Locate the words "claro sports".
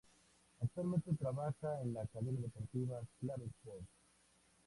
3.19-3.85